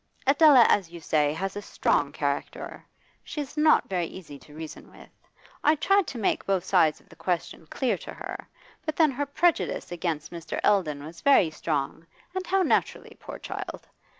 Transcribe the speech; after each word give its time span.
Adela, 0.25 0.65
as 0.67 0.89
you 0.89 0.99
say, 0.99 1.31
has 1.31 1.55
a 1.55 1.61
strong 1.61 2.11
character; 2.11 2.83
she 3.23 3.39
is 3.39 3.55
not 3.55 3.87
very 3.87 4.07
easy 4.07 4.39
to 4.39 4.55
reason 4.55 4.89
with. 4.89 5.11
I 5.63 5.75
tried 5.75 6.07
to 6.07 6.17
make 6.17 6.43
both 6.43 6.63
sides 6.63 6.99
of 6.99 7.07
the 7.07 7.15
question 7.15 7.67
clear 7.67 7.99
to 7.99 8.13
her. 8.15 8.49
But 8.83 8.95
then 8.95 9.11
her 9.11 9.27
prejudice 9.27 9.91
against 9.91 10.31
Mr. 10.31 10.59
Eldon 10.63 11.03
was 11.05 11.21
very 11.21 11.51
strong, 11.51 12.07
and 12.33 12.47
how 12.47 12.63
naturally, 12.63 13.15
poor 13.19 13.37
child! 13.37 13.85